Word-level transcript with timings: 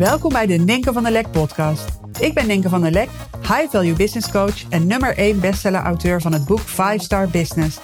Welkom 0.00 0.32
bij 0.32 0.46
de 0.46 0.54
Ninke 0.54 0.92
van 0.92 1.02
der 1.02 1.12
Lek 1.12 1.30
podcast. 1.30 2.00
Ik 2.20 2.34
ben 2.34 2.46
Ninke 2.46 2.68
van 2.68 2.80
der 2.80 2.90
Lek, 2.90 3.08
high 3.40 3.70
value 3.70 3.94
business 3.94 4.30
coach 4.30 4.68
en 4.68 4.86
nummer 4.86 5.16
1 5.16 5.40
bestseller 5.40 5.80
auteur 5.80 6.20
van 6.20 6.32
het 6.32 6.44
boek 6.44 6.58
5 6.58 7.02
Star 7.02 7.28
Business. 7.28 7.78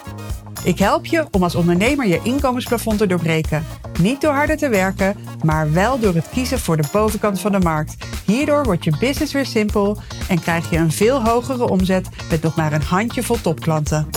Ik 0.64 0.78
help 0.78 1.06
je 1.06 1.26
om 1.30 1.42
als 1.42 1.54
ondernemer 1.54 2.06
je 2.06 2.20
inkomensplafond 2.22 2.98
te 2.98 3.06
doorbreken. 3.06 3.64
Niet 4.00 4.20
door 4.20 4.32
harder 4.32 4.56
te 4.56 4.68
werken, 4.68 5.16
maar 5.44 5.72
wel 5.72 5.98
door 5.98 6.14
het 6.14 6.28
kiezen 6.28 6.58
voor 6.58 6.76
de 6.76 6.88
bovenkant 6.92 7.40
van 7.40 7.52
de 7.52 7.58
markt. 7.58 7.96
Hierdoor 8.26 8.64
wordt 8.64 8.84
je 8.84 8.96
business 8.98 9.32
weer 9.32 9.46
simpel 9.46 9.98
en 10.28 10.40
krijg 10.40 10.70
je 10.70 10.76
een 10.76 10.92
veel 10.92 11.24
hogere 11.24 11.68
omzet 11.68 12.08
met 12.30 12.42
nog 12.42 12.56
maar 12.56 12.72
een 12.72 12.82
handjevol 12.82 13.40
topklanten. 13.40 14.08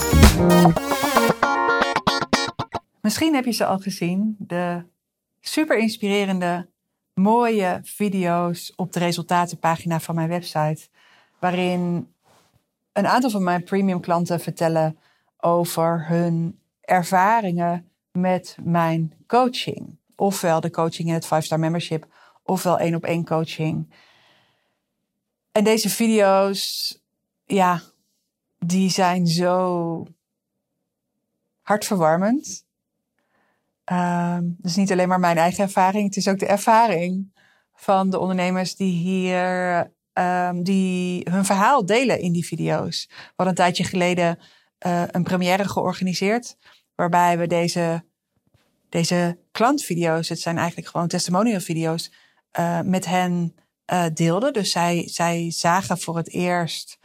Misschien 3.00 3.34
heb 3.34 3.44
je 3.44 3.52
ze 3.52 3.64
al 3.64 3.78
gezien, 3.78 4.36
de 4.38 4.84
super 5.40 5.78
inspirerende, 5.78 6.68
mooie 7.14 7.80
video's 7.82 8.72
op 8.76 8.92
de 8.92 8.98
resultatenpagina 8.98 10.00
van 10.00 10.14
mijn 10.14 10.28
website, 10.28 10.88
waarin 11.38 12.12
een 12.92 13.06
aantal 13.06 13.30
van 13.30 13.42
mijn 13.42 13.64
premium 13.64 14.00
klanten 14.00 14.40
vertellen 14.40 14.98
over 15.36 16.06
hun 16.06 16.60
ervaringen 16.80 17.90
met 18.12 18.56
mijn 18.62 19.12
coaching. 19.26 19.98
Ofwel 20.16 20.60
de 20.60 20.70
coaching 20.70 21.08
in 21.08 21.14
het 21.14 21.26
5-star 21.26 21.58
membership, 21.58 22.06
ofwel 22.42 22.78
één 22.78 22.94
op 22.94 23.04
één 23.04 23.24
coaching. 23.24 23.94
En 25.52 25.64
deze 25.64 25.88
video's, 25.88 26.98
ja, 27.44 27.82
die 28.58 28.90
zijn 28.90 29.26
zo 29.26 30.06
hartverwarmend. 31.60 32.64
Um, 33.92 34.56
dus 34.58 34.76
niet 34.76 34.92
alleen 34.92 35.08
maar 35.08 35.20
mijn 35.20 35.36
eigen 35.36 35.64
ervaring, 35.64 36.04
het 36.04 36.16
is 36.16 36.28
ook 36.28 36.38
de 36.38 36.46
ervaring 36.46 37.32
van 37.74 38.10
de 38.10 38.18
ondernemers 38.18 38.76
die 38.76 38.92
hier 38.92 39.78
um, 40.12 40.62
die 40.62 41.26
hun 41.30 41.44
verhaal 41.44 41.86
delen 41.86 42.20
in 42.20 42.32
die 42.32 42.46
video's. 42.46 43.06
We 43.08 43.14
hadden 43.26 43.46
een 43.46 43.54
tijdje 43.54 43.84
geleden 43.84 44.38
uh, 44.86 45.02
een 45.06 45.22
première 45.22 45.68
georganiseerd, 45.68 46.56
waarbij 46.94 47.38
we 47.38 47.46
deze, 47.46 48.04
deze 48.88 49.38
klantvideo's, 49.52 50.28
het 50.28 50.40
zijn 50.40 50.58
eigenlijk 50.58 50.88
gewoon 50.88 51.08
testimonial 51.08 51.60
video's, 51.60 52.12
uh, 52.58 52.80
met 52.80 53.06
hen 53.06 53.54
uh, 53.92 54.04
deelden. 54.14 54.52
Dus 54.52 54.70
zij, 54.70 55.08
zij 55.08 55.50
zagen 55.50 55.98
voor 55.98 56.16
het 56.16 56.30
eerst 56.32 56.98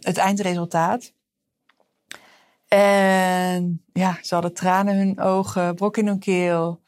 het 0.00 0.16
eindresultaat. 0.16 1.12
En 2.68 3.84
ja, 3.92 4.18
ze 4.22 4.34
hadden 4.34 4.54
tranen 4.54 4.94
in 4.94 5.06
hun 5.06 5.20
ogen, 5.20 5.74
brok 5.74 5.96
in 5.96 6.06
hun 6.06 6.18
keel. 6.18 6.82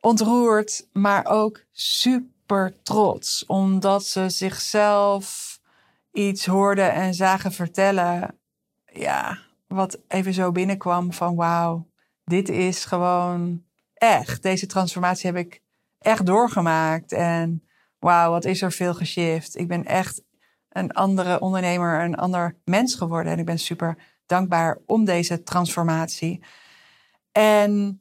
Ontroerd, 0.00 0.88
maar 0.92 1.26
ook 1.26 1.64
super 1.72 2.82
trots. 2.82 3.46
Omdat 3.46 4.04
ze 4.04 4.28
zichzelf 4.28 5.60
iets 6.12 6.46
hoorden 6.46 6.92
en 6.92 7.14
zagen 7.14 7.52
vertellen. 7.52 8.38
Ja, 8.92 9.38
wat 9.66 9.98
even 10.08 10.34
zo 10.34 10.52
binnenkwam 10.52 11.12
van 11.12 11.34
wauw, 11.34 11.86
dit 12.24 12.48
is 12.48 12.84
gewoon 12.84 13.64
echt. 13.94 14.42
Deze 14.42 14.66
transformatie 14.66 15.30
heb 15.30 15.46
ik 15.46 15.62
echt 15.98 16.26
doorgemaakt. 16.26 17.12
En 17.12 17.62
wauw, 17.98 18.30
wat 18.30 18.44
is 18.44 18.62
er 18.62 18.72
veel 18.72 18.94
geshift. 18.94 19.58
Ik 19.58 19.68
ben 19.68 19.84
echt 19.84 20.22
een 20.68 20.92
andere 20.92 21.40
ondernemer, 21.40 22.02
een 22.02 22.14
ander 22.14 22.56
mens 22.64 22.94
geworden. 22.94 23.32
En 23.32 23.38
ik 23.38 23.44
ben 23.44 23.58
super 23.58 24.11
dankbaar 24.32 24.78
om 24.86 25.04
deze 25.04 25.42
transformatie. 25.42 26.44
En 27.32 28.00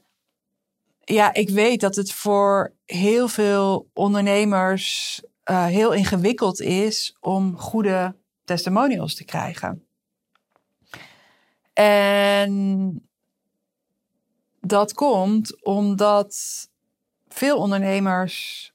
ja, 0.99 1.33
ik 1.33 1.49
weet 1.49 1.81
dat 1.81 1.95
het 1.95 2.11
voor 2.11 2.73
heel 2.85 3.27
veel 3.27 3.89
ondernemers 3.93 5.21
uh, 5.45 5.65
heel 5.65 5.91
ingewikkeld 5.93 6.61
is 6.61 7.17
om 7.19 7.57
goede 7.57 8.15
testimonials 8.45 9.15
te 9.15 9.25
krijgen. 9.25 9.85
En 11.73 13.01
dat 14.59 14.93
komt 14.93 15.63
omdat 15.63 16.35
veel 17.27 17.57
ondernemers 17.57 18.73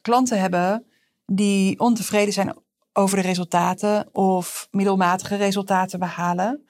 klanten 0.00 0.40
hebben 0.40 0.86
die 1.26 1.78
ontevreden 1.80 2.32
zijn 2.32 2.56
over 2.92 3.16
de 3.16 3.22
resultaten 3.22 4.08
of 4.14 4.68
middelmatige 4.70 5.36
resultaten 5.36 5.98
behalen. 5.98 6.66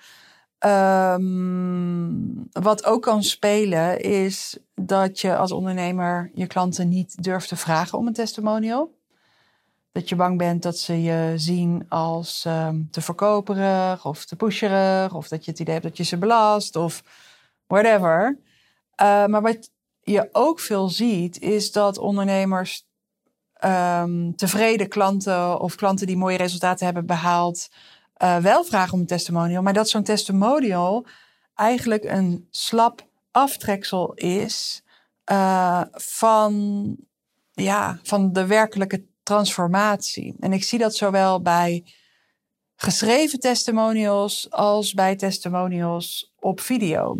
Um, 0.67 2.49
wat 2.53 2.85
ook 2.85 3.03
kan 3.03 3.23
spelen 3.23 4.01
is 4.01 4.59
dat 4.75 5.21
je 5.21 5.37
als 5.37 5.53
ondernemer 5.53 6.31
je 6.35 6.47
klanten 6.47 6.89
niet 6.89 7.23
durft 7.23 7.49
te 7.49 7.57
vragen 7.57 7.99
om 7.99 8.07
een 8.07 8.13
testimonial. 8.13 8.97
Dat 9.93 10.09
je 10.09 10.17
bang 10.17 10.39
bent 10.39 10.63
dat 10.63 10.79
ze 10.79 11.03
je 11.03 11.33
zien 11.37 11.85
als 11.89 12.45
um, 12.47 12.89
te 12.91 13.01
verkoperig 13.01 14.07
of 14.07 14.25
te 14.25 14.37
pusherig. 14.37 15.15
Of 15.15 15.29
dat 15.29 15.45
je 15.45 15.51
het 15.51 15.61
idee 15.61 15.75
hebt 15.75 15.87
dat 15.87 15.97
je 15.97 16.05
ze 16.05 16.19
belast 16.19 16.77
of 16.77 17.03
whatever. 17.67 18.39
Uh, 19.01 19.27
maar 19.27 19.43
wat 19.43 19.71
je 20.03 20.29
ook 20.33 20.61
veel 20.61 20.89
ziet 20.89 21.41
is 21.41 21.73
dat 21.73 21.99
ondernemers 21.99 22.87
um, 23.65 24.37
tevreden 24.37 24.89
klanten 24.89 25.61
of 25.61 25.75
klanten 25.75 26.07
die 26.07 26.17
mooie 26.17 26.37
resultaten 26.37 26.85
hebben 26.85 27.07
behaald, 27.07 27.69
uh, 28.23 28.37
wel 28.37 28.65
vragen 28.65 28.93
om 28.93 29.01
een 29.01 29.07
testimonial. 29.07 29.63
Maar 29.63 29.73
dat 29.73 29.89
zo'n 29.89 30.03
testimonial 30.03 31.07
eigenlijk 31.55 32.05
een 32.05 32.47
slap 32.51 33.07
aftreksel 33.31 34.15
is 34.15 34.83
uh, 35.33 35.83
van, 35.93 36.97
ja, 37.53 37.99
van 38.03 38.33
de 38.33 38.47
werkelijke 38.47 39.05
transformatie. 39.23 40.35
En 40.41 40.53
ik 40.53 40.65
zie 40.65 40.79
dat 40.79 40.95
zowel 40.95 41.43
bij 41.43 41.85
geschreven 42.77 43.41
testimonials 43.41 44.51
als 44.51 44.95
bij 44.95 45.17
testimonials 45.17 46.33
op 46.39 46.61
video. 46.61 47.19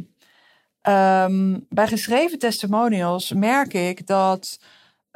Um, 0.83 1.67
bij 1.69 1.87
geschreven 1.87 2.39
testimonials 2.39 3.33
merk 3.33 3.75
ik 3.75 4.07
dat 4.07 4.61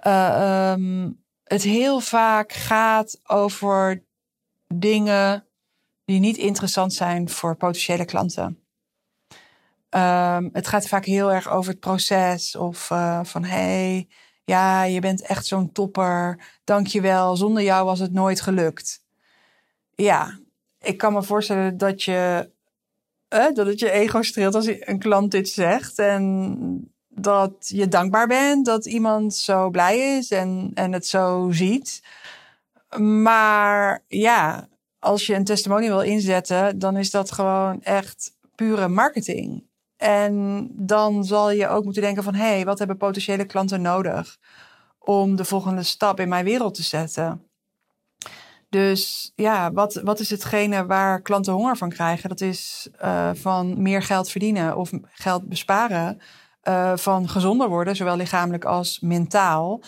uh, 0.06 0.72
um, 0.72 1.22
het 1.44 1.62
heel 1.62 2.00
vaak 2.00 2.52
gaat 2.52 3.20
over 3.26 4.04
dingen 4.74 5.46
die 6.12 6.20
niet 6.20 6.36
interessant 6.36 6.92
zijn 6.92 7.28
voor 7.28 7.56
potentiële 7.56 8.04
klanten. 8.04 8.58
Um, 9.90 10.50
het 10.52 10.66
gaat 10.66 10.88
vaak 10.88 11.04
heel 11.04 11.32
erg 11.32 11.50
over 11.50 11.70
het 11.70 11.80
proces 11.80 12.56
of 12.56 12.90
uh, 12.90 13.20
van 13.22 13.44
hey, 13.44 14.08
ja, 14.44 14.82
je 14.82 15.00
bent 15.00 15.22
echt 15.22 15.46
zo'n 15.46 15.72
topper, 15.72 16.38
dankjewel, 16.64 17.36
zonder 17.36 17.62
jou 17.62 17.84
was 17.84 17.98
het 17.98 18.12
nooit 18.12 18.40
gelukt. 18.40 19.04
Ja, 19.94 20.38
ik 20.80 20.98
kan 20.98 21.12
me 21.12 21.22
voorstellen 21.22 21.76
dat 21.76 22.02
je, 22.02 22.50
uh, 23.28 23.54
dat 23.54 23.66
het 23.66 23.78
je 23.78 23.90
ego 23.90 24.22
streelt 24.22 24.54
als 24.54 24.66
een 24.66 24.98
klant 24.98 25.30
dit 25.30 25.48
zegt 25.48 25.98
en 25.98 26.92
dat 27.08 27.52
je 27.58 27.88
dankbaar 27.88 28.26
bent 28.26 28.66
dat 28.66 28.86
iemand 28.86 29.34
zo 29.34 29.70
blij 29.70 30.16
is 30.16 30.30
en, 30.30 30.70
en 30.74 30.92
het 30.92 31.06
zo 31.06 31.48
ziet. 31.50 32.02
Maar 32.98 34.04
ja, 34.08 34.68
als 35.02 35.26
je 35.26 35.34
een 35.34 35.44
testimonial 35.44 35.98
wil 35.98 36.12
inzetten, 36.12 36.78
dan 36.78 36.96
is 36.96 37.10
dat 37.10 37.32
gewoon 37.32 37.82
echt 37.82 38.36
pure 38.54 38.88
marketing. 38.88 39.64
En 39.96 40.68
dan 40.72 41.24
zal 41.24 41.50
je 41.50 41.68
ook 41.68 41.84
moeten 41.84 42.02
denken 42.02 42.22
van, 42.22 42.34
hé, 42.34 42.44
hey, 42.44 42.64
wat 42.64 42.78
hebben 42.78 42.96
potentiële 42.96 43.44
klanten 43.44 43.82
nodig 43.82 44.38
om 44.98 45.36
de 45.36 45.44
volgende 45.44 45.82
stap 45.82 46.20
in 46.20 46.28
mijn 46.28 46.44
wereld 46.44 46.74
te 46.74 46.82
zetten? 46.82 47.46
Dus 48.68 49.32
ja, 49.34 49.72
wat, 49.72 49.94
wat 49.94 50.20
is 50.20 50.30
hetgene 50.30 50.86
waar 50.86 51.22
klanten 51.22 51.52
honger 51.52 51.76
van 51.76 51.88
krijgen? 51.88 52.28
Dat 52.28 52.40
is 52.40 52.88
uh, 53.04 53.30
van 53.34 53.82
meer 53.82 54.02
geld 54.02 54.30
verdienen 54.30 54.76
of 54.76 54.90
geld 55.02 55.48
besparen 55.48 56.20
uh, 56.68 56.96
van 56.96 57.28
gezonder 57.28 57.68
worden, 57.68 57.96
zowel 57.96 58.16
lichamelijk 58.16 58.64
als 58.64 59.00
mentaal. 59.00 59.82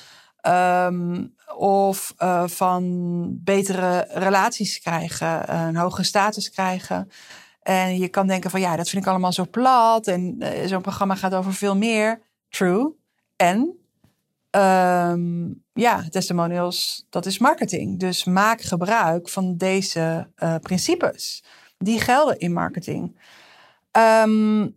Um, 0.46 1.33
of 1.56 2.14
uh, 2.18 2.46
van 2.46 3.26
betere 3.44 4.06
relaties 4.08 4.80
krijgen, 4.80 5.54
een 5.54 5.76
hogere 5.76 6.04
status 6.04 6.50
krijgen. 6.50 7.10
En 7.62 7.98
je 7.98 8.08
kan 8.08 8.26
denken 8.26 8.50
van 8.50 8.60
ja, 8.60 8.76
dat 8.76 8.88
vind 8.88 9.02
ik 9.02 9.08
allemaal 9.08 9.32
zo 9.32 9.46
plat. 9.50 10.06
En 10.06 10.36
uh, 10.38 10.66
zo'n 10.66 10.82
programma 10.82 11.14
gaat 11.14 11.34
over 11.34 11.54
veel 11.54 11.76
meer. 11.76 12.22
True. 12.48 12.94
En 13.36 13.78
um, 14.50 15.64
ja, 15.72 16.04
testimonials, 16.10 17.06
dat 17.10 17.26
is 17.26 17.38
marketing. 17.38 17.98
Dus 18.00 18.24
maak 18.24 18.60
gebruik 18.60 19.28
van 19.28 19.56
deze 19.56 20.30
principes. 20.62 21.44
Die 21.78 22.00
gelden 22.00 22.38
in 22.38 22.52
marketing. 22.52 23.18
Um, 24.22 24.76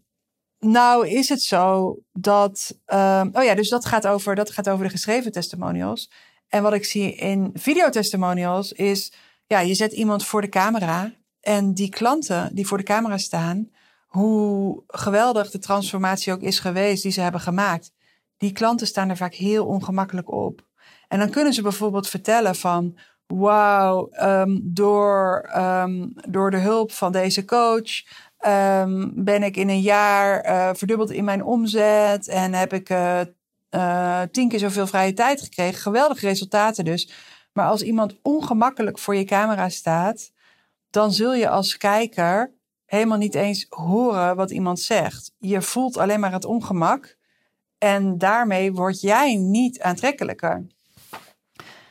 nou 0.59 1.07
is 1.07 1.29
het 1.29 1.41
zo 1.41 1.97
dat. 2.13 2.77
Um, 2.85 3.29
oh 3.33 3.43
ja, 3.43 3.55
dus 3.55 3.69
dat 3.69 3.85
gaat, 3.85 4.07
over, 4.07 4.35
dat 4.35 4.51
gaat 4.51 4.69
over 4.69 4.85
de 4.85 4.91
geschreven 4.91 5.31
testimonials. 5.31 6.11
En 6.49 6.63
wat 6.63 6.73
ik 6.73 6.85
zie 6.85 7.15
in 7.15 7.49
videotestimonials 7.53 8.71
is. 8.71 9.13
Ja, 9.47 9.59
je 9.59 9.73
zet 9.73 9.91
iemand 9.91 10.25
voor 10.25 10.41
de 10.41 10.49
camera. 10.49 11.13
En 11.41 11.73
die 11.73 11.89
klanten 11.89 12.55
die 12.55 12.67
voor 12.67 12.77
de 12.77 12.83
camera 12.83 13.17
staan. 13.17 13.69
Hoe 14.07 14.83
geweldig 14.87 15.51
de 15.51 15.59
transformatie 15.59 16.33
ook 16.33 16.41
is 16.41 16.59
geweest 16.59 17.03
die 17.03 17.11
ze 17.11 17.21
hebben 17.21 17.41
gemaakt. 17.41 17.91
Die 18.37 18.51
klanten 18.51 18.87
staan 18.87 19.09
er 19.09 19.17
vaak 19.17 19.33
heel 19.33 19.65
ongemakkelijk 19.65 20.31
op. 20.31 20.65
En 21.07 21.19
dan 21.19 21.29
kunnen 21.29 21.53
ze 21.53 21.61
bijvoorbeeld 21.61 22.09
vertellen 22.09 22.55
van, 22.55 22.97
wauw, 23.27 24.09
um, 24.21 24.61
door, 24.63 25.49
um, 25.55 26.13
door 26.29 26.51
de 26.51 26.57
hulp 26.57 26.91
van 26.91 27.11
deze 27.11 27.45
coach 27.45 28.03
um, 28.45 29.11
ben 29.15 29.43
ik 29.43 29.57
in 29.57 29.69
een 29.69 29.81
jaar 29.81 30.45
uh, 30.45 30.69
verdubbeld 30.73 31.11
in 31.11 31.23
mijn 31.23 31.43
omzet 31.43 32.27
en 32.27 32.53
heb 32.53 32.73
ik 32.73 32.89
uh, 32.89 33.19
uh, 33.75 34.21
tien 34.31 34.49
keer 34.49 34.59
zoveel 34.59 34.87
vrije 34.87 35.13
tijd 35.13 35.41
gekregen. 35.41 35.81
Geweldige 35.81 36.27
resultaten 36.27 36.85
dus. 36.85 37.11
Maar 37.53 37.67
als 37.67 37.81
iemand 37.81 38.15
ongemakkelijk 38.21 38.99
voor 38.99 39.15
je 39.15 39.23
camera 39.23 39.69
staat, 39.69 40.31
dan 40.89 41.11
zul 41.11 41.33
je 41.33 41.49
als 41.49 41.77
kijker 41.77 42.53
helemaal 42.85 43.17
niet 43.17 43.35
eens 43.35 43.65
horen 43.69 44.35
wat 44.35 44.51
iemand 44.51 44.79
zegt. 44.79 45.31
Je 45.37 45.61
voelt 45.61 45.97
alleen 45.97 46.19
maar 46.19 46.31
het 46.31 46.45
ongemak 46.45 47.17
en 47.77 48.17
daarmee 48.17 48.73
word 48.73 49.01
jij 49.01 49.35
niet 49.35 49.81
aantrekkelijker. 49.81 50.67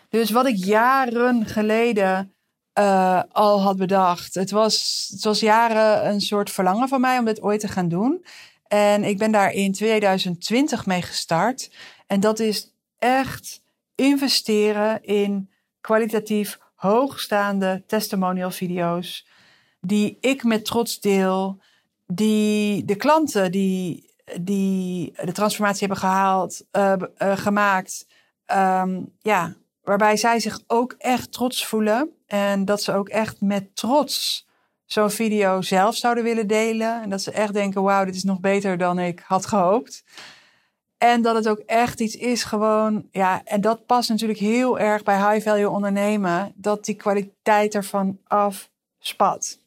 Dus 0.09 0.31
wat 0.31 0.47
ik 0.47 0.57
jaren 0.57 1.47
geleden 1.47 2.37
uh, 2.79 3.23
al 3.33 3.63
had 3.63 3.77
bedacht. 3.77 4.35
Het 4.35 4.51
was, 4.51 5.07
het 5.13 5.25
was 5.25 5.41
jaren 5.41 6.09
een 6.09 6.21
soort 6.21 6.51
verlangen 6.51 6.89
van 6.89 7.01
mij 7.01 7.19
om 7.19 7.25
dit 7.25 7.43
ooit 7.43 7.61
te 7.61 7.69
gaan 7.69 7.89
doen. 7.89 8.25
En 8.69 9.05
ik 9.05 9.19
ben 9.19 9.33
daar 9.33 9.53
in 9.53 9.73
2020 9.73 10.87
mee 10.87 11.03
gestart. 11.03 11.71
En 12.07 12.21
dat 12.21 12.39
is 12.39 12.75
echt 12.99 13.63
investeren 13.95 15.05
in 15.05 15.51
kwalitatief 15.81 16.59
hoogstaande 16.75 17.83
testimonial 17.87 18.51
video's. 18.51 19.27
Die 19.81 20.17
ik 20.21 20.45
met 20.45 20.65
trots 20.65 21.01
deel. 21.01 21.61
Die 22.07 22.85
de 22.85 22.97
klanten 22.97 23.53
die, 23.53 24.15
die 24.41 25.13
de 25.25 25.33
transformatie 25.33 25.79
hebben 25.79 25.99
gehaald, 25.99 26.65
uh, 26.73 26.93
uh, 27.19 27.37
gemaakt. 27.37 28.07
Um, 28.53 29.13
ja, 29.21 29.55
waarbij 29.83 30.17
zij 30.17 30.41
zich 30.41 30.61
ook 30.67 30.95
echt 30.99 31.33
trots 31.33 31.67
voelen. 31.67 32.11
En 32.27 32.65
dat 32.65 32.83
ze 32.83 32.93
ook 32.93 33.09
echt 33.09 33.41
met 33.41 33.77
trots 33.77 34.46
zo'n 34.87 35.11
video 35.11 35.63
zelf 35.63 35.97
zouden 35.97 36.25
willen 36.25 36.47
delen. 36.47 37.03
En 37.03 37.11
dat 37.11 37.23
ze 37.23 37.31
echt 37.31 37.53
denken: 37.53 37.83
wauw, 37.83 38.05
dit 38.05 38.15
is 38.15 38.25
nog 38.25 38.41
beter 38.41 38.79
dan 38.79 38.99
ik 38.99 39.23
had 39.27 39.47
gehoopt. 39.47 40.05
En 40.99 41.23
dat 41.23 41.35
het 41.35 41.49
ook 41.49 41.59
echt 41.59 42.01
iets 42.01 42.17
is 42.17 42.45
gewoon, 42.45 43.09
ja, 43.11 43.45
en 43.45 43.61
dat 43.61 43.87
past 43.87 44.09
natuurlijk 44.09 44.39
heel 44.39 44.79
erg 44.79 45.03
bij 45.03 45.33
high 45.33 45.49
value 45.49 45.71
ondernemen, 45.71 46.53
dat 46.55 46.85
die 46.85 46.95
kwaliteit 46.95 47.75
ervan 47.75 48.19
afspat. 48.25 49.61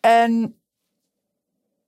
En 0.00 0.60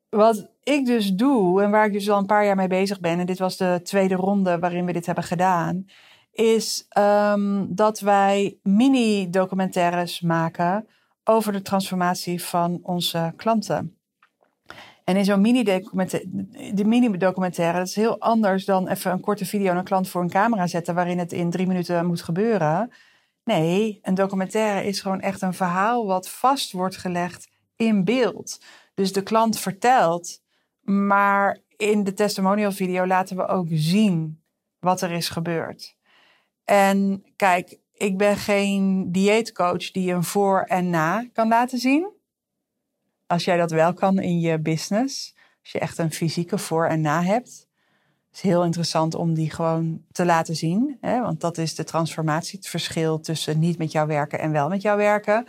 wat 0.09 0.51
ik 0.63 0.87
dus 0.87 1.13
doe, 1.13 1.63
en 1.63 1.71
waar 1.71 1.87
ik 1.87 1.93
dus 1.93 2.11
al 2.11 2.19
een 2.19 2.27
paar 2.27 2.45
jaar 2.45 2.57
mee 2.57 2.69
bezig 2.69 3.01
ben, 3.01 3.19
en 3.19 3.27
dit 3.27 3.39
was 3.39 3.57
de 3.57 3.81
tweede 3.83 4.15
ronde 4.15 4.59
waarin 4.59 4.87
we 4.87 4.93
dit 4.93 5.07
hebben 5.07 5.25
gedaan, 5.25 5.87
is 6.33 6.87
um, 6.99 7.75
dat 7.75 8.01
wij 8.01 8.59
mini-documentaires 8.63 10.21
maken 10.21 10.89
over 11.31 11.53
de 11.53 11.63
transformatie 11.63 12.45
van 12.45 12.81
onze 12.83 13.33
klanten. 13.37 13.99
En 15.05 15.17
in 15.17 15.25
zo'n 15.25 15.41
mini-documentaire, 15.41 16.85
mini-documentaire, 16.85 17.79
dat 17.79 17.87
is 17.87 17.95
heel 17.95 18.21
anders 18.21 18.65
dan 18.65 18.89
even 18.89 19.13
een 19.13 19.21
korte 19.21 19.47
video 19.47 19.69
naar 19.69 19.77
een 19.77 19.85
klant 19.85 20.09
voor 20.09 20.23
een 20.23 20.31
camera 20.31 20.67
zetten 20.67 20.95
waarin 20.95 21.19
het 21.19 21.33
in 21.33 21.51
drie 21.51 21.67
minuten 21.67 22.07
moet 22.07 22.23
gebeuren. 22.23 22.93
Nee, 23.45 23.99
een 24.03 24.15
documentaire 24.15 24.87
is 24.87 25.01
gewoon 25.01 25.21
echt 25.21 25.43
een 25.43 25.55
verhaal 25.55 26.07
wat 26.07 26.29
vast 26.29 26.73
wordt 26.73 26.97
gelegd 26.97 27.49
in 27.77 28.05
beeld. 28.05 28.61
Dus 28.95 29.13
de 29.13 29.23
klant 29.23 29.59
vertelt, 29.59 30.43
maar 30.81 31.59
in 31.77 32.05
de 32.05 32.13
testimonial 32.13 32.73
video 32.73 33.07
laten 33.07 33.37
we 33.37 33.47
ook 33.47 33.67
zien 33.71 34.43
wat 34.79 35.01
er 35.01 35.11
is 35.11 35.29
gebeurd. 35.29 35.97
En 36.65 37.25
kijk, 37.37 37.79
ik 38.01 38.17
ben 38.17 38.37
geen 38.37 39.13
dieetcoach 39.13 39.91
die 39.91 40.13
een 40.13 40.25
voor 40.25 40.63
en 40.63 40.91
na 40.91 41.27
kan 41.33 41.49
laten 41.49 41.79
zien. 41.79 42.11
Als 43.27 43.45
jij 43.45 43.57
dat 43.57 43.71
wel 43.71 43.95
kan 43.95 44.19
in 44.19 44.41
je 44.41 44.61
business, 44.61 45.35
als 45.63 45.73
je 45.73 45.79
echt 45.79 45.99
een 45.99 46.13
fysieke 46.13 46.59
voor 46.59 46.87
en 46.87 47.01
na 47.01 47.23
hebt, 47.23 47.69
is 48.33 48.41
heel 48.41 48.65
interessant 48.65 49.15
om 49.15 49.35
die 49.35 49.51
gewoon 49.51 50.03
te 50.13 50.25
laten 50.25 50.57
zien. 50.57 50.97
Hè? 51.01 51.21
Want 51.21 51.41
dat 51.41 51.59
is 51.59 51.75
de 51.75 51.85
transformatie, 51.85 52.59
het 52.59 52.69
verschil 52.69 53.21
tussen 53.21 53.59
niet 53.59 53.79
met 53.79 53.93
jou 53.93 54.07
werken 54.07 54.39
en 54.39 54.53
wel 54.53 54.69
met 54.69 54.83
jou 54.83 54.97
werken. 54.97 55.45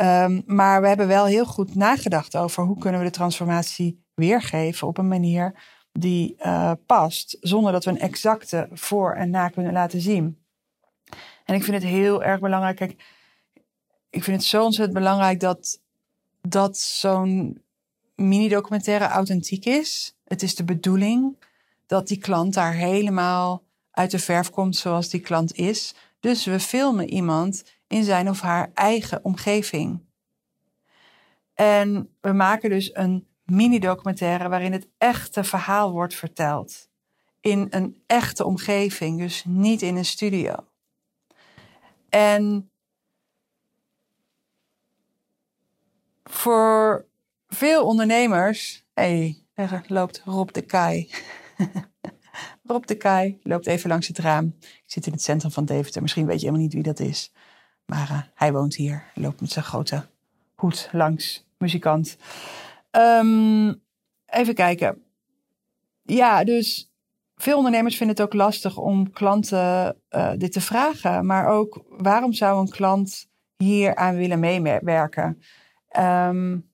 Um, 0.00 0.42
maar 0.46 0.80
we 0.80 0.88
hebben 0.88 1.06
wel 1.06 1.24
heel 1.24 1.46
goed 1.46 1.74
nagedacht 1.74 2.36
over 2.36 2.64
hoe 2.64 2.78
kunnen 2.78 3.00
we 3.00 3.06
de 3.06 3.12
transformatie 3.12 4.04
weergeven 4.14 4.88
op 4.88 4.98
een 4.98 5.08
manier 5.08 5.60
die 5.92 6.36
uh, 6.38 6.72
past, 6.86 7.36
zonder 7.40 7.72
dat 7.72 7.84
we 7.84 7.90
een 7.90 7.98
exacte 7.98 8.68
voor 8.72 9.14
en 9.14 9.30
na 9.30 9.48
kunnen 9.48 9.72
laten 9.72 10.00
zien. 10.00 10.45
En 11.46 11.54
ik 11.54 11.64
vind 11.64 11.82
het 11.82 11.92
heel 11.92 12.22
erg 12.22 12.40
belangrijk. 12.40 12.80
Ik 14.10 14.24
vind 14.24 14.36
het 14.36 14.44
zo 14.44 14.64
ontzettend 14.64 14.98
belangrijk 14.98 15.40
dat, 15.40 15.80
dat 16.40 16.78
zo'n 16.78 17.62
mini-documentaire 18.14 19.04
authentiek 19.04 19.64
is. 19.64 20.16
Het 20.24 20.42
is 20.42 20.54
de 20.54 20.64
bedoeling 20.64 21.44
dat 21.86 22.08
die 22.08 22.18
klant 22.18 22.54
daar 22.54 22.72
helemaal 22.72 23.64
uit 23.90 24.10
de 24.10 24.18
verf 24.18 24.50
komt 24.50 24.76
zoals 24.76 25.08
die 25.08 25.20
klant 25.20 25.54
is. 25.54 25.94
Dus 26.20 26.44
we 26.44 26.60
filmen 26.60 27.10
iemand 27.10 27.64
in 27.86 28.04
zijn 28.04 28.28
of 28.28 28.40
haar 28.40 28.70
eigen 28.74 29.24
omgeving. 29.24 30.00
En 31.54 32.16
we 32.20 32.32
maken 32.32 32.70
dus 32.70 32.94
een 32.94 33.26
mini-documentaire 33.44 34.48
waarin 34.48 34.72
het 34.72 34.88
echte 34.98 35.44
verhaal 35.44 35.92
wordt 35.92 36.14
verteld. 36.14 36.88
In 37.40 37.66
een 37.70 38.02
echte 38.06 38.44
omgeving, 38.44 39.18
dus 39.18 39.44
niet 39.44 39.82
in 39.82 39.96
een 39.96 40.04
studio. 40.04 40.54
En 42.16 42.70
voor 46.24 47.06
veel 47.48 47.86
ondernemers. 47.86 48.86
Hé, 48.94 49.02
hey, 49.54 49.68
daar 49.68 49.84
loopt 49.88 50.22
Rob 50.24 50.50
de 50.50 50.62
Kai. 50.62 51.10
Rob 52.70 52.84
de 52.84 52.96
Kai 52.96 53.38
loopt 53.42 53.66
even 53.66 53.88
langs 53.88 54.08
het 54.08 54.18
raam. 54.18 54.56
Ik 54.60 54.82
zit 54.86 55.06
in 55.06 55.12
het 55.12 55.22
centrum 55.22 55.50
van 55.50 55.64
Deventer. 55.64 56.02
Misschien 56.02 56.26
weet 56.26 56.40
je 56.40 56.46
helemaal 56.46 56.64
niet 56.64 56.74
wie 56.74 56.82
dat 56.82 57.00
is. 57.00 57.32
Maar 57.86 58.10
uh, 58.10 58.22
hij 58.34 58.52
woont 58.52 58.74
hier. 58.74 59.04
Loopt 59.14 59.40
met 59.40 59.50
zijn 59.50 59.64
grote 59.64 60.06
hoed 60.54 60.88
langs. 60.92 61.48
Muzikant. 61.58 62.16
Um, 62.90 63.82
even 64.26 64.54
kijken. 64.54 65.02
Ja, 66.02 66.44
dus 66.44 66.92
veel 67.36 67.56
ondernemers 67.56 67.96
vinden 67.96 68.16
het 68.16 68.24
ook 68.24 68.34
lastig 68.34 68.76
om 68.76 69.10
klanten 69.10 69.96
uh, 70.10 70.32
dit 70.36 70.52
te 70.52 70.60
vragen. 70.60 71.26
Maar 71.26 71.46
ook 71.46 71.84
waarom 71.88 72.32
zou 72.32 72.60
een 72.60 72.70
klant 72.70 73.28
hier 73.56 73.94
aan 73.94 74.16
willen 74.16 74.40
meewerken? 74.40 75.42
Um, 75.98 76.70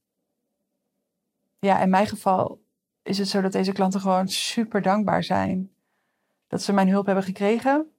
ja, 1.58 1.80
in 1.80 1.90
mijn 1.90 2.06
geval 2.06 2.60
is 3.02 3.18
het 3.18 3.28
zo 3.28 3.40
dat 3.40 3.52
deze 3.52 3.72
klanten 3.72 4.00
gewoon 4.00 4.28
super 4.28 4.82
dankbaar 4.82 5.24
zijn. 5.24 5.70
Dat 6.48 6.62
ze 6.62 6.72
mijn 6.72 6.88
hulp 6.88 7.06
hebben 7.06 7.24
gekregen. 7.24 7.90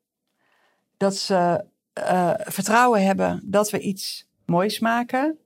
Dat 0.98 1.16
ze 1.16 1.66
uh, 2.00 2.34
vertrouwen 2.38 3.06
hebben 3.06 3.42
dat 3.46 3.70
we 3.70 3.80
iets 3.80 4.30
moois 4.46 4.80
maken. 4.80 5.38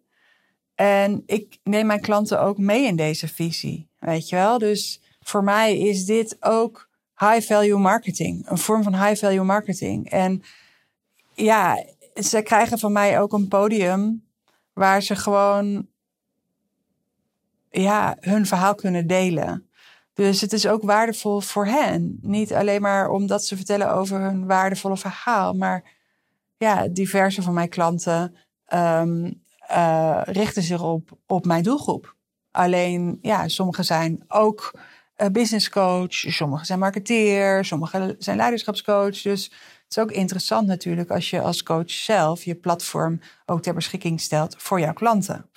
En 0.76 1.24
ik 1.26 1.58
neem 1.64 1.86
mijn 1.86 2.02
klanten 2.02 2.42
ook 2.42 2.58
mee 2.58 2.86
in 2.86 2.96
deze 2.96 3.28
visie. 3.28 3.90
Weet 4.00 4.30
je 4.30 4.36
wel? 4.36 4.58
Dus 4.58 5.02
voor 5.20 5.44
mij 5.44 5.78
is 5.78 6.06
dit 6.06 6.38
ook 6.40 6.87
high 7.18 7.48
value 7.48 7.78
marketing. 7.78 8.50
Een 8.50 8.58
vorm 8.58 8.84
van 8.84 9.04
high 9.04 9.20
value 9.20 9.44
marketing. 9.44 10.10
En 10.10 10.44
ja, 11.34 11.86
ze 12.16 12.42
krijgen 12.42 12.80
van 12.80 12.92
mij 12.92 13.22
ook 13.22 13.34
een 13.34 13.48
podium 13.48 14.26
waar 14.74 15.02
ze 15.02 15.16
gewoon 15.16 15.88
ja, 17.70 18.18
hun 18.20 18.46
verhaal 18.46 18.76
kunnen 18.76 19.08
delen. 19.08 19.70
Dus 20.14 20.42
het 20.42 20.54
is 20.54 20.68
ook 20.68 20.84
waardevol 20.84 21.42
voor 21.42 21.66
hen. 21.66 22.18
Niet 22.22 22.54
alleen 22.54 22.82
maar 22.82 23.10
omdat 23.10 23.46
ze 23.46 23.56
vertellen 23.56 23.94
over 23.94 24.20
hun 24.20 24.46
waardevolle 24.46 24.98
verhaal, 24.98 25.54
maar 25.54 25.84
ja, 26.58 26.88
diverse 26.88 27.42
van 27.42 27.54
mijn 27.54 27.70
klanten 27.70 28.36
um, 28.74 29.42
uh, 29.72 30.22
richten 30.24 30.64
zich 30.64 30.84
op, 30.84 31.18
op 31.26 31.46
mijn 31.46 31.64
doelgroep. 31.64 32.16
Alleen, 32.52 33.20
ja, 33.22 33.48
sommigen 33.48 33.86
zijn 33.86 34.24
ook 34.28 34.80
business 35.32 35.70
coach, 35.70 36.14
sommigen 36.14 36.66
zijn 36.66 36.80
marketeer, 36.80 37.66
sommigen 37.66 38.16
zijn 38.20 38.38
leiderschapscoach. 38.38 39.22
Dus 39.22 39.44
het 39.44 39.98
is 39.98 40.04
ook 40.04 40.12
interessant 40.12 40.68
natuurlijk 40.68 41.10
als 41.10 41.30
je 41.30 41.42
als 41.42 41.64
coach 41.64 41.92
zelf 41.92 42.44
je 42.44 42.56
platform 42.56 43.20
ook 43.46 43.62
ter 43.62 43.74
beschikking 43.74 44.22
stelt 44.22 44.56
voor 44.58 44.80
jouw 44.80 44.94
klanten. 44.94 45.50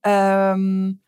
Um, 0.00 1.02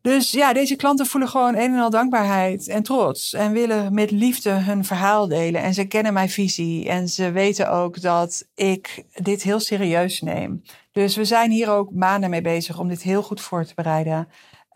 dus 0.00 0.30
ja, 0.30 0.52
deze 0.52 0.76
klanten 0.76 1.06
voelen 1.06 1.28
gewoon 1.28 1.56
een 1.56 1.72
en 1.72 1.78
al 1.78 1.90
dankbaarheid 1.90 2.68
en 2.68 2.82
trots. 2.82 3.32
En 3.32 3.52
willen 3.52 3.94
met 3.94 4.10
liefde 4.10 4.50
hun 4.50 4.84
verhaal 4.84 5.28
delen. 5.28 5.62
En 5.62 5.74
ze 5.74 5.84
kennen 5.84 6.12
mijn 6.12 6.28
visie. 6.28 6.88
En 6.88 7.08
ze 7.08 7.30
weten 7.30 7.70
ook 7.70 8.00
dat 8.00 8.48
ik 8.54 9.04
dit 9.12 9.42
heel 9.42 9.60
serieus 9.60 10.20
neem. 10.20 10.62
Dus 10.92 11.16
we 11.16 11.24
zijn 11.24 11.50
hier 11.50 11.70
ook 11.70 11.92
maanden 11.92 12.30
mee 12.30 12.40
bezig 12.40 12.78
om 12.78 12.88
dit 12.88 13.02
heel 13.02 13.22
goed 13.22 13.40
voor 13.40 13.64
te 13.64 13.74
bereiden. 13.74 14.28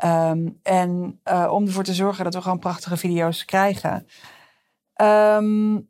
Um, 0.05 0.59
en 0.63 1.21
uh, 1.25 1.49
om 1.53 1.67
ervoor 1.67 1.85
te 1.85 1.95
zorgen 1.95 2.25
dat 2.25 2.35
we 2.35 2.43
gewoon 2.43 2.59
prachtige 2.59 2.97
video's 2.97 3.45
krijgen. 3.45 4.07
Ehm, 4.95 5.81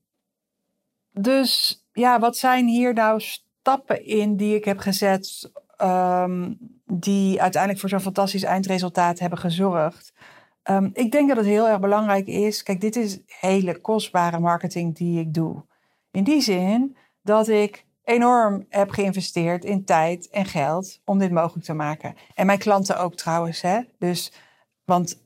dus 1.10 1.82
ja, 1.92 2.18
wat 2.18 2.36
zijn 2.36 2.66
hier 2.66 2.94
nou 2.94 3.20
stappen 3.20 4.06
in 4.06 4.36
die 4.36 4.54
ik 4.54 4.64
heb 4.64 4.78
gezet, 4.78 5.52
um, 5.82 6.58
die 6.86 7.40
uiteindelijk 7.40 7.80
voor 7.80 7.88
zo'n 7.88 8.00
fantastisch 8.00 8.42
eindresultaat 8.42 9.18
hebben 9.18 9.38
gezorgd? 9.38 10.12
Ik 10.92 11.10
denk 11.10 11.28
dat 11.28 11.36
het 11.36 11.46
heel 11.46 11.68
erg 11.68 11.80
belangrijk 11.80 12.26
is. 12.26 12.62
Kijk, 12.62 12.80
dit 12.80 12.96
is 12.96 13.20
hele 13.26 13.80
kostbare 13.80 14.38
marketing 14.38 14.96
die 14.96 15.20
ik 15.20 15.34
doe. 15.34 15.64
In 16.10 16.24
die 16.24 16.40
zin 16.40 16.96
dat 17.22 17.48
ik 17.48 17.86
enorm 18.04 18.66
heb 18.68 18.90
geïnvesteerd 18.90 19.64
in 19.64 19.84
tijd 19.84 20.28
en 20.28 20.46
geld 20.46 21.00
om 21.04 21.18
dit 21.18 21.30
mogelijk 21.30 21.64
te 21.64 21.72
maken. 21.72 22.14
En 22.34 22.46
mijn 22.46 22.58
klanten 22.58 22.98
ook 22.98 23.14
trouwens. 23.14 23.60
Hè? 23.60 23.80
Dus, 23.98 24.32
want 24.84 25.22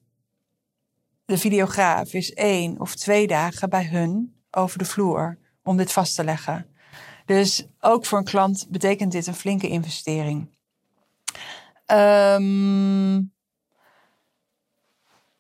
de 1.25 1.38
videograaf 1.38 2.12
is 2.12 2.35
één 2.35 2.80
of 2.80 2.95
twee 2.95 3.26
dagen 3.26 3.71
bij 3.71 3.85
hun 3.85 4.35
over 4.50 4.78
de 4.78 4.85
vloer 4.85 5.38
om 5.62 5.76
dit 5.76 5.92
vast 5.92 6.14
te 6.14 6.25
leggen. 6.25 6.66
Dus 7.25 7.66
ook 7.80 8.06
voor 8.06 8.18
een 8.18 8.25
klant 8.25 8.66
betekent 8.71 9.12
dit 9.12 9.26
een 9.26 9.35
flinke 9.35 9.68
investering. 9.68 10.54
Um, 11.87 13.33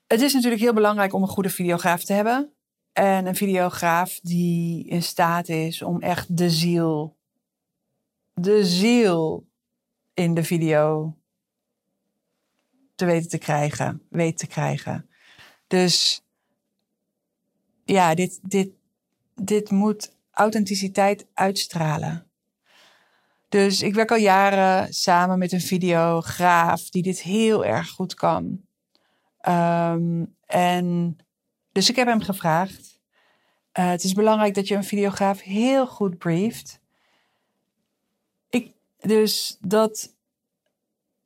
het 0.06 0.20
is 0.20 0.32
natuurlijk 0.32 0.62
heel 0.62 0.72
belangrijk 0.72 1.12
om 1.12 1.22
een 1.22 1.28
goede 1.28 1.50
videograaf 1.50 2.04
te 2.04 2.12
hebben. 2.12 2.52
En 2.92 3.26
een 3.26 3.36
videograaf 3.36 4.20
die 4.22 4.88
in 4.88 5.02
staat 5.02 5.48
is 5.48 5.82
om 5.82 6.00
echt 6.00 6.36
de 6.36 6.50
ziel, 6.50 7.15
de 8.40 8.64
ziel 8.64 9.46
in 10.14 10.34
de 10.34 10.44
video 10.44 11.16
te 12.94 13.04
weten 13.04 13.28
te 13.28 13.38
krijgen, 13.38 14.02
weet 14.08 14.38
te 14.38 14.46
krijgen. 14.46 15.08
Dus 15.66 16.24
ja, 17.84 18.14
dit, 18.14 18.38
dit, 18.42 18.70
dit 19.34 19.70
moet 19.70 20.16
authenticiteit 20.30 21.26
uitstralen. 21.34 22.30
Dus 23.48 23.82
ik 23.82 23.94
werk 23.94 24.10
al 24.10 24.16
jaren 24.16 24.94
samen 24.94 25.38
met 25.38 25.52
een 25.52 25.60
videograaf 25.60 26.90
die 26.90 27.02
dit 27.02 27.22
heel 27.22 27.64
erg 27.64 27.88
goed 27.88 28.14
kan. 28.14 28.60
Um, 29.48 30.36
en 30.46 31.16
dus 31.72 31.90
ik 31.90 31.96
heb 31.96 32.06
hem 32.06 32.20
gevraagd. 32.20 33.00
Uh, 33.78 33.88
het 33.88 34.04
is 34.04 34.12
belangrijk 34.12 34.54
dat 34.54 34.68
je 34.68 34.74
een 34.74 34.84
videograaf 34.84 35.40
heel 35.40 35.86
goed 35.86 36.18
brieft. 36.18 36.80
Dus 38.98 39.56
dat 39.60 40.14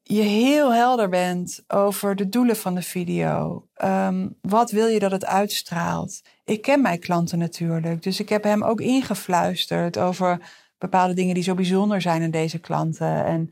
je 0.02 0.22
heel 0.22 0.74
helder 0.74 1.08
bent 1.08 1.64
over 1.68 2.16
de 2.16 2.28
doelen 2.28 2.56
van 2.56 2.74
de 2.74 2.82
video. 2.82 3.66
Um, 3.84 4.36
wat 4.42 4.70
wil 4.70 4.86
je 4.86 4.98
dat 4.98 5.10
het 5.10 5.24
uitstraalt? 5.24 6.20
Ik 6.44 6.62
ken 6.62 6.80
mijn 6.80 6.98
klanten 6.98 7.38
natuurlijk, 7.38 8.02
dus 8.02 8.20
ik 8.20 8.28
heb 8.28 8.44
hem 8.44 8.62
ook 8.62 8.80
ingefluisterd 8.80 9.98
over 9.98 10.40
bepaalde 10.78 11.14
dingen 11.14 11.34
die 11.34 11.42
zo 11.42 11.54
bijzonder 11.54 12.00
zijn 12.00 12.22
in 12.22 12.30
deze 12.30 12.58
klanten. 12.58 13.24
En 13.24 13.50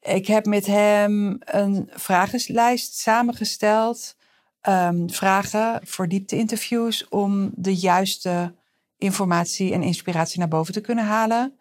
ik 0.00 0.26
heb 0.26 0.46
met 0.46 0.66
hem 0.66 1.38
een 1.40 1.90
vragenlijst 1.92 2.98
samengesteld. 2.98 4.16
Um, 4.68 5.10
vragen 5.10 5.80
voor 5.82 6.08
diepte-interviews 6.08 7.08
om 7.08 7.50
de 7.54 7.74
juiste 7.74 8.54
informatie 8.98 9.72
en 9.72 9.82
inspiratie 9.82 10.38
naar 10.38 10.48
boven 10.48 10.72
te 10.72 10.80
kunnen 10.80 11.04
halen. 11.04 11.58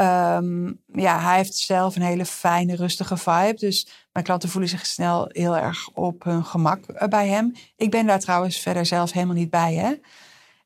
Um, 0.00 0.80
ja, 0.92 1.20
hij 1.20 1.36
heeft 1.36 1.54
zelf 1.54 1.96
een 1.96 2.02
hele 2.02 2.26
fijne, 2.26 2.76
rustige 2.76 3.16
vibe. 3.16 3.56
Dus 3.56 3.88
mijn 4.12 4.24
klanten 4.24 4.48
voelen 4.48 4.70
zich 4.70 4.86
snel 4.86 5.28
heel 5.32 5.56
erg 5.56 5.88
op 5.88 6.24
hun 6.24 6.44
gemak 6.44 6.86
eh, 6.86 7.08
bij 7.08 7.28
hem. 7.28 7.54
Ik 7.76 7.90
ben 7.90 8.06
daar 8.06 8.20
trouwens 8.20 8.58
verder 8.58 8.86
zelf 8.86 9.12
helemaal 9.12 9.34
niet 9.34 9.50
bij. 9.50 9.74
Hè? 9.74 9.94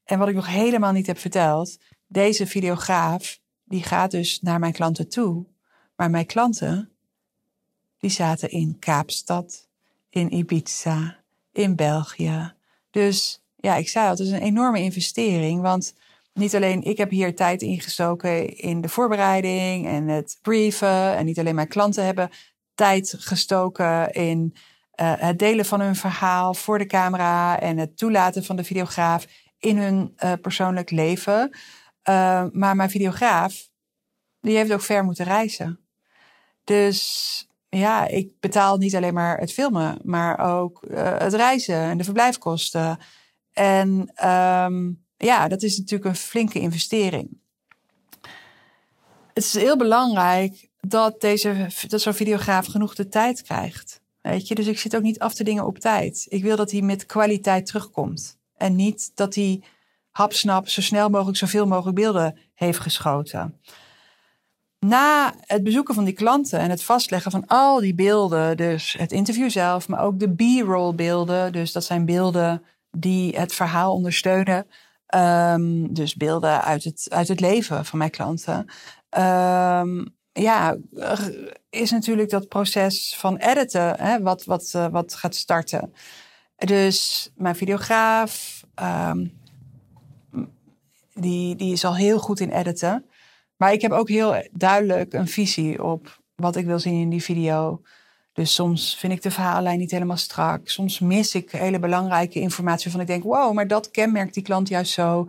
En 0.05 0.19
wat 0.19 0.29
ik 0.29 0.35
nog 0.35 0.47
helemaal 0.47 0.93
niet 0.93 1.07
heb 1.07 1.19
verteld. 1.19 1.79
Deze 2.07 2.47
videograaf, 2.47 3.41
die 3.65 3.83
gaat 3.83 4.11
dus 4.11 4.41
naar 4.41 4.59
mijn 4.59 4.73
klanten 4.73 5.09
toe. 5.09 5.47
Maar 5.97 6.11
mijn 6.11 6.27
klanten, 6.27 6.91
die 7.99 8.11
zaten 8.11 8.51
in 8.51 8.79
Kaapstad, 8.79 9.69
in 10.11 10.35
Ibiza, 10.35 11.17
in 11.53 11.77
België. 11.77 12.53
Dus 12.91 13.43
ja, 13.57 13.77
ik 13.77 13.89
zei 13.89 14.05
al, 14.05 14.11
het 14.11 14.21
is 14.21 14.31
een 14.31 14.43
enorme 14.43 14.81
investering. 14.81 15.61
Want 15.61 15.95
niet 16.39 16.55
alleen 16.55 16.83
ik 16.83 16.97
heb 16.97 17.11
hier 17.11 17.35
tijd 17.35 17.63
ingestoken 17.63 18.57
in 18.57 18.81
de 18.81 18.89
voorbereiding 18.89 19.87
en 19.87 20.09
het 20.09 20.39
brieven. 20.43 21.17
En 21.17 21.25
niet 21.25 21.39
alleen 21.39 21.55
mijn 21.55 21.69
klanten 21.69 22.05
hebben 22.05 22.31
tijd 22.75 23.15
gestoken 23.19 24.13
in 24.13 24.55
uh, 25.01 25.13
het 25.17 25.39
delen 25.39 25.65
van 25.65 25.81
hun 25.81 25.97
verhaal 25.97 26.55
voor 26.55 26.79
de 26.79 26.87
camera 26.87 27.61
en 27.61 27.79
het 27.79 27.97
toelaten 27.97 28.45
van 28.45 28.57
de 28.57 28.65
videograaf 28.65 29.27
in 29.59 29.79
hun 29.79 30.15
uh, 30.25 30.33
persoonlijk 30.43 30.91
leven. 30.91 31.51
Uh, 32.09 32.45
maar 32.53 32.77
mijn 32.77 32.91
videograaf, 32.91 33.69
die 34.41 34.57
heeft 34.57 34.73
ook 34.73 34.83
ver 34.83 35.05
moeten 35.05 35.25
reizen. 35.25 35.81
Dus 36.65 37.47
ja, 37.69 38.07
ik 38.07 38.33
betaal 38.41 38.77
niet 38.77 38.97
alleen 38.97 39.15
maar 39.15 39.39
het 39.39 39.53
filmen, 39.53 39.99
maar 40.03 40.39
ook 40.55 40.85
het 40.95 41.35
reizen 41.35 41.81
en 41.81 41.99
de 41.99 42.05
verblijfkosten. 42.05 42.99
En 43.53 44.11
um, 44.29 45.07
ja, 45.19 45.49
dat 45.49 45.63
is 45.63 45.79
natuurlijk 45.79 46.11
een 46.11 46.17
flinke 46.17 46.61
investering. 46.61 47.39
Het 49.35 49.45
is 49.45 49.55
heel 49.55 49.77
belangrijk 49.77 50.69
dat, 50.81 51.21
deze, 51.21 51.67
dat 51.89 52.01
zo'n 52.01 52.15
videograaf 52.15 52.67
genoeg 52.67 52.95
de 52.95 53.09
tijd 53.09 53.43
krijgt. 53.43 54.01
Weet 54.21 54.49
je, 54.49 54.55
dus 54.55 54.67
ik 54.67 54.79
zit 54.79 54.97
ook 54.97 55.03
niet 55.03 55.19
af 55.19 55.35
te 55.35 55.45
dingen 55.45 55.67
op 55.67 55.79
tijd. 55.79 56.27
Ik 56.29 56.43
wil 56.43 56.57
dat 56.57 56.71
hij 56.71 56.81
met 56.81 57.07
kwaliteit 57.07 57.67
terugkomt. 57.67 58.39
En 58.57 58.77
niet 58.77 59.11
dat 59.15 59.35
hij 59.35 59.63
hapsnap 60.11 60.69
zo 60.69 60.81
snel 60.81 61.09
mogelijk 61.09 61.39
zoveel 61.39 61.67
mogelijk 61.67 61.97
beelden 61.97 62.39
heeft 62.55 62.79
geschoten 62.79 63.61
na 64.79 65.35
het 65.41 65.63
bezoeken 65.63 65.95
van 65.95 66.05
die 66.05 66.15
klanten 66.15 66.59
en 66.59 66.71
het 66.71 66.83
vastleggen 66.83 67.31
van 67.31 67.47
al 67.47 67.81
die 67.81 67.95
beelden, 67.95 68.57
dus 68.57 68.93
het 68.99 69.13
interview 69.13 69.51
zelf, 69.51 69.89
maar 69.89 70.01
ook 70.01 70.19
de 70.19 70.35
B-roll 70.35 70.95
beelden, 70.95 71.53
dus 71.53 71.73
dat 71.73 71.85
zijn 71.85 72.05
beelden 72.05 72.63
die 72.91 73.39
het 73.39 73.55
verhaal 73.55 73.95
ondersteunen. 73.95 74.67
Um, 75.17 75.95
dus 75.95 76.15
beelden 76.15 76.63
uit 76.63 76.85
het, 76.85 77.07
uit 77.09 77.29
het 77.29 77.41
leven 77.41 77.85
van 77.85 77.99
mijn 77.99 78.11
klanten. 78.11 78.59
Um, 79.19 80.17
ja, 80.33 80.77
is 81.71 81.91
natuurlijk 81.91 82.31
dat 82.31 82.49
proces 82.49 83.17
van 83.17 83.37
editen 83.37 84.01
hè, 84.01 84.21
wat, 84.23 84.45
wat, 84.45 84.73
uh, 84.77 84.87
wat 84.87 85.15
gaat 85.15 85.35
starten. 85.35 85.93
Dus 86.57 87.31
mijn 87.35 87.57
videograaf, 87.57 88.65
um, 88.83 89.41
die, 91.15 91.57
die 91.57 91.73
is 91.73 91.85
al 91.85 91.97
heel 91.97 92.19
goed 92.19 92.41
in 92.41 92.51
editen. 92.51 93.07
Maar 93.57 93.73
ik 93.73 93.81
heb 93.81 93.93
ook 93.93 94.09
heel 94.09 94.49
duidelijk 94.53 95.13
een 95.13 95.29
visie 95.29 95.85
op 95.85 96.21
wat 96.35 96.57
ik 96.57 96.67
wil 96.67 96.79
zien 96.79 97.01
in 97.01 97.11
die 97.11 97.23
video. 97.23 97.83
Dus 98.39 98.55
soms 98.55 98.97
vind 98.99 99.13
ik 99.13 99.23
de 99.23 99.31
verhaallijn 99.31 99.79
niet 99.79 99.91
helemaal 99.91 100.17
strak. 100.17 100.69
Soms 100.69 100.99
mis 100.99 101.35
ik 101.35 101.51
hele 101.51 101.79
belangrijke 101.79 102.41
informatie 102.41 102.91
van 102.91 103.01
ik 103.01 103.07
denk, 103.07 103.23
wow, 103.23 103.53
maar 103.53 103.67
dat 103.67 103.91
kenmerkt 103.91 104.35
die 104.35 104.43
klant 104.43 104.69
juist 104.69 104.93
zo. 104.93 105.29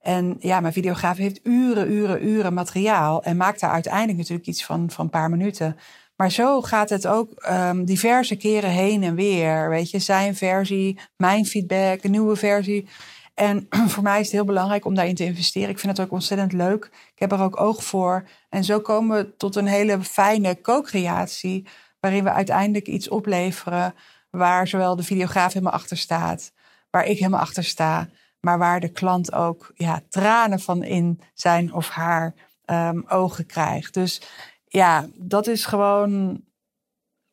En 0.00 0.36
ja, 0.38 0.60
mijn 0.60 0.72
videograaf 0.72 1.16
heeft 1.16 1.40
uren, 1.42 1.92
uren, 1.92 2.26
uren 2.26 2.54
materiaal 2.54 3.22
en 3.22 3.36
maakt 3.36 3.60
daar 3.60 3.70
uiteindelijk 3.70 4.18
natuurlijk 4.18 4.48
iets 4.48 4.64
van, 4.64 4.90
van 4.90 5.04
een 5.04 5.10
paar 5.10 5.30
minuten. 5.30 5.76
Maar 6.16 6.30
zo 6.30 6.62
gaat 6.62 6.90
het 6.90 7.06
ook 7.06 7.46
um, 7.50 7.84
diverse 7.84 8.36
keren 8.36 8.70
heen 8.70 9.02
en 9.02 9.14
weer. 9.14 9.68
Weet 9.68 9.90
je, 9.90 9.98
zijn 9.98 10.36
versie, 10.36 10.98
mijn 11.16 11.46
feedback, 11.46 12.02
een 12.02 12.10
nieuwe 12.10 12.36
versie. 12.36 12.88
En 13.34 13.66
voor 13.92 14.02
mij 14.02 14.20
is 14.20 14.26
het 14.26 14.34
heel 14.34 14.44
belangrijk 14.44 14.84
om 14.84 14.94
daarin 14.94 15.14
te 15.14 15.24
investeren. 15.24 15.68
Ik 15.68 15.78
vind 15.78 15.96
het 15.96 16.06
ook 16.06 16.12
ontzettend 16.12 16.52
leuk. 16.52 16.84
Ik 16.84 17.20
heb 17.20 17.32
er 17.32 17.42
ook 17.42 17.60
oog 17.60 17.84
voor. 17.84 18.28
En 18.48 18.64
zo 18.64 18.80
komen 18.80 19.16
we 19.16 19.36
tot 19.36 19.56
een 19.56 19.66
hele 19.66 20.02
fijne 20.02 20.60
co-creatie. 20.60 21.66
Waarin 22.04 22.24
we 22.24 22.32
uiteindelijk 22.32 22.86
iets 22.86 23.08
opleveren. 23.08 23.94
Waar 24.30 24.68
zowel 24.68 24.96
de 24.96 25.02
videograaf 25.02 25.52
helemaal 25.52 25.72
achter 25.72 25.96
staat. 25.96 26.52
Waar 26.90 27.04
ik 27.04 27.18
helemaal 27.18 27.40
achter 27.40 27.64
sta. 27.64 28.08
Maar 28.40 28.58
waar 28.58 28.80
de 28.80 28.88
klant 28.88 29.32
ook 29.32 29.72
ja, 29.74 30.02
tranen 30.08 30.60
van 30.60 30.82
in 30.82 31.20
zijn 31.34 31.72
of 31.72 31.88
haar 31.88 32.34
um, 32.66 33.04
ogen 33.08 33.46
krijgt. 33.46 33.94
Dus 33.94 34.20
ja, 34.66 35.06
dat 35.14 35.46
is 35.46 35.64
gewoon 35.64 36.40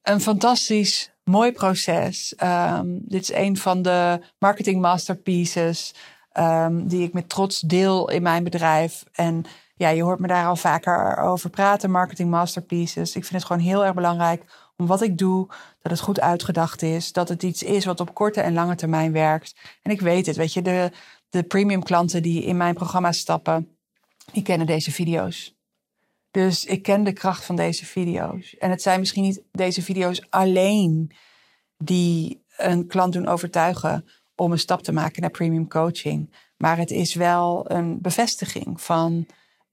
een 0.01 0.21
fantastisch 0.21 1.11
mooi 1.23 1.51
proces. 1.51 2.35
Um, 2.43 3.01
dit 3.05 3.21
is 3.21 3.33
een 3.33 3.57
van 3.57 3.81
de 3.81 4.21
marketing 4.39 4.81
masterpieces 4.81 5.93
um, 6.33 6.87
die 6.87 7.03
ik 7.03 7.13
met 7.13 7.29
trots 7.29 7.59
deel 7.59 8.09
in 8.09 8.21
mijn 8.21 8.43
bedrijf. 8.43 9.03
En 9.11 9.45
ja, 9.81 9.89
je 9.89 10.03
hoort 10.03 10.19
me 10.19 10.27
daar 10.27 10.45
al 10.45 10.55
vaker 10.55 11.17
over 11.17 11.49
praten, 11.49 11.91
marketing 11.91 12.29
masterpieces. 12.29 13.15
Ik 13.15 13.25
vind 13.25 13.33
het 13.33 13.43
gewoon 13.43 13.61
heel 13.61 13.85
erg 13.85 13.93
belangrijk 13.93 14.43
om 14.77 14.85
wat 14.87 15.01
ik 15.01 15.17
doe, 15.17 15.47
dat 15.81 15.91
het 15.91 15.99
goed 15.99 16.19
uitgedacht 16.19 16.81
is. 16.81 17.11
Dat 17.11 17.29
het 17.29 17.43
iets 17.43 17.63
is 17.63 17.85
wat 17.85 17.99
op 17.99 18.13
korte 18.13 18.41
en 18.41 18.53
lange 18.53 18.75
termijn 18.75 19.11
werkt. 19.11 19.55
En 19.81 19.91
ik 19.91 20.01
weet 20.01 20.25
het, 20.25 20.35
weet 20.35 20.53
je, 20.53 20.61
de, 20.61 20.91
de 21.29 21.43
premium 21.43 21.83
klanten 21.83 22.21
die 22.21 22.43
in 22.43 22.57
mijn 22.57 22.73
programma 22.73 23.11
stappen, 23.11 23.77
die 24.31 24.43
kennen 24.43 24.67
deze 24.67 24.91
video's. 24.91 25.55
Dus 26.31 26.65
ik 26.65 26.81
ken 26.81 27.03
de 27.03 27.13
kracht 27.13 27.45
van 27.45 27.55
deze 27.55 27.85
video's. 27.85 28.57
En 28.57 28.69
het 28.69 28.81
zijn 28.81 28.99
misschien 28.99 29.23
niet 29.23 29.41
deze 29.51 29.81
video's 29.81 30.25
alleen 30.29 31.11
die 31.77 32.43
een 32.57 32.87
klant 32.87 33.13
doen 33.13 33.27
overtuigen 33.27 34.05
om 34.35 34.51
een 34.51 34.59
stap 34.59 34.83
te 34.83 34.91
maken 34.91 35.21
naar 35.21 35.31
premium 35.31 35.67
coaching. 35.67 36.33
Maar 36.57 36.77
het 36.77 36.91
is 36.91 37.13
wel 37.13 37.71
een 37.71 38.01
bevestiging 38.01 38.81
van 38.81 39.27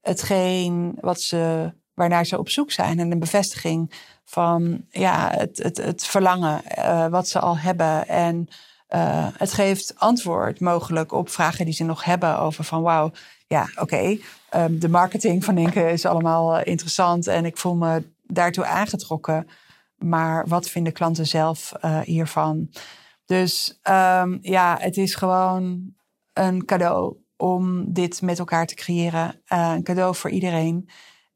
hetgeen 0.09 0.97
wat 1.01 1.21
ze, 1.21 1.73
waarnaar 1.93 2.25
ze 2.25 2.37
op 2.37 2.49
zoek 2.49 2.71
zijn. 2.71 2.99
En 2.99 3.11
een 3.11 3.19
bevestiging 3.19 3.93
van 4.23 4.85
ja, 4.89 5.31
het, 5.31 5.57
het, 5.57 5.77
het 5.77 6.05
verlangen 6.05 6.61
uh, 6.77 7.07
wat 7.07 7.27
ze 7.27 7.39
al 7.39 7.57
hebben. 7.57 8.07
En 8.07 8.47
uh, 8.95 9.27
het 9.37 9.53
geeft 9.53 9.93
antwoord 9.95 10.59
mogelijk 10.59 11.11
op 11.11 11.29
vragen 11.29 11.65
die 11.65 11.73
ze 11.73 11.83
nog 11.83 12.03
hebben 12.03 12.39
over 12.39 12.63
van 12.63 12.81
wauw, 12.81 13.11
ja, 13.47 13.69
oké, 13.75 14.17
um, 14.55 14.79
de 14.79 14.89
marketing 14.89 15.43
van 15.45 15.57
Inke 15.57 15.91
is 15.91 16.05
allemaal 16.05 16.59
uh, 16.59 16.65
interessant 16.65 17.27
en 17.27 17.45
ik 17.45 17.57
voel 17.57 17.75
me 17.75 18.03
daartoe 18.23 18.65
aangetrokken. 18.65 19.47
Maar 19.97 20.47
wat 20.47 20.69
vinden 20.69 20.93
klanten 20.93 21.27
zelf 21.27 21.73
hiervan? 22.03 22.69
Dus 23.25 23.79
um, 23.89 24.39
ja, 24.41 24.77
het 24.79 24.97
is 24.97 25.15
gewoon 25.15 25.93
een 26.33 26.65
cadeau 26.65 27.15
om 27.41 27.93
dit 27.93 28.21
met 28.21 28.39
elkaar 28.39 28.65
te 28.65 28.75
creëren. 28.75 29.41
Uh, 29.53 29.71
een 29.75 29.83
cadeau 29.83 30.15
voor 30.15 30.29
iedereen. 30.29 30.89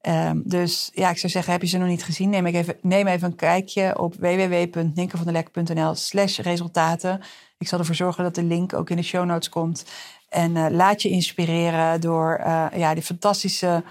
Um, 0.08 0.42
dus 0.46 0.90
ja, 0.94 1.10
ik 1.10 1.18
zou 1.18 1.32
zeggen, 1.32 1.52
heb 1.52 1.62
je 1.62 1.68
ze 1.68 1.78
nog 1.78 1.88
niet 1.88 2.04
gezien? 2.04 2.30
Neem, 2.30 2.46
even, 2.46 2.78
neem 2.82 3.08
even 3.08 3.28
een 3.28 3.36
kijkje 3.36 4.00
op 4.00 4.16
www.ninkevandelek.nl 4.16 5.96
slash 5.96 6.40
resultaten. 6.40 7.22
Ik 7.58 7.68
zal 7.68 7.80
ervoor 7.80 7.96
zorgen 7.96 8.24
dat 8.24 8.36
de 8.36 8.44
link 8.44 8.74
ook 8.74 8.90
in 8.90 8.96
de 8.96 9.04
show 9.04 9.26
notes 9.26 9.50
komt. 9.50 9.86
En 10.30 10.56
uh, 10.56 10.66
laat 10.70 11.02
je 11.02 11.10
inspireren 11.10 12.02
door 12.02 12.40
uh, 12.40 12.66
ja, 12.76 12.94
die 12.94 13.04
fantastische 13.04 13.84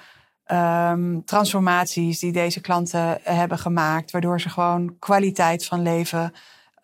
um, 0.47 1.25
transformaties 1.25 2.19
die 2.19 2.33
deze 2.33 2.61
klanten 2.61 3.19
hebben 3.23 3.59
gemaakt. 3.59 4.11
Waardoor 4.11 4.41
ze 4.41 4.49
gewoon 4.49 4.99
kwaliteit 4.99 5.65
van 5.65 5.83
leven 5.83 6.33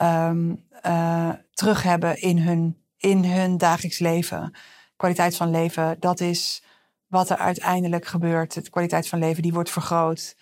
uh, 0.03 1.31
terug 1.53 1.83
hebben 1.83 2.21
in 2.21 2.39
hun, 2.39 2.77
in 2.99 3.25
hun 3.25 3.59
dagelijks 3.59 3.99
leven. 3.99 4.53
Kwaliteit 4.99 5.37
van 5.37 5.51
leven, 5.51 5.97
dat 6.01 6.21
is 6.21 6.63
wat 7.07 7.31
er 7.31 7.37
uiteindelijk 7.37 8.07
gebeurt. 8.07 8.55
De 8.55 8.71
kwaliteit 8.71 9.09
van 9.09 9.19
leven 9.19 9.43
die 9.43 9.53
wordt 9.53 9.71
vergroot. 9.71 10.37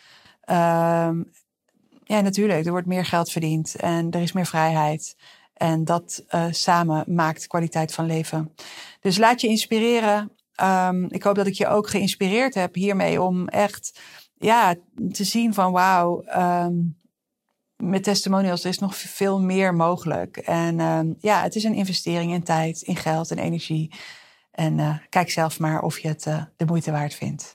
Um, 0.51 1.31
ja, 2.05 2.21
natuurlijk, 2.21 2.65
er 2.65 2.71
wordt 2.71 2.87
meer 2.87 3.05
geld 3.05 3.31
verdiend 3.31 3.77
en 3.77 4.11
er 4.11 4.21
is 4.21 4.33
meer 4.33 4.47
vrijheid. 4.47 5.17
En 5.55 5.85
dat 5.85 6.25
uh, 6.31 6.47
samen 6.51 7.05
maakt 7.07 7.47
kwaliteit 7.47 7.95
van 7.95 8.07
leven. 8.07 8.55
Dus 9.01 9.19
laat 9.19 9.41
je 9.41 9.49
inspireren. 9.49 10.33
Um, 10.63 11.07
ik 11.11 11.23
hoop 11.23 11.35
dat 11.35 11.47
ik 11.47 11.55
je 11.55 11.67
ook 11.67 11.89
geïnspireerd 11.89 12.55
heb 12.55 12.75
hiermee 12.75 13.23
om 13.23 13.49
echt 13.49 14.01
ja, 14.39 14.75
te 15.13 15.25
zien 15.25 15.55
van 15.55 15.73
wauw, 15.73 16.25
um, 16.37 16.99
met 17.77 18.03
testimonials 18.03 18.65
is 18.65 18.79
nog 18.79 18.97
veel 18.97 19.41
meer 19.41 19.75
mogelijk. 19.75 20.37
En 20.37 20.77
ja, 21.21 21.43
het 21.43 21.55
is 21.55 21.65
een 21.65 21.75
investering 21.75 22.33
in 22.33 22.43
tijd, 22.43 22.83
in 22.83 22.97
geld 22.97 23.31
en 23.31 23.39
energie. 23.39 23.93
En 24.57 24.79
uh, 24.79 24.97
kijk 25.09 25.31
zelf 25.31 25.59
maar 25.59 25.83
of 25.83 25.99
je 25.99 26.09
het 26.09 26.27
uh, 26.27 26.43
de 26.57 26.65
moeite 26.65 26.91
waard 26.91 27.15
vindt. 27.15 27.55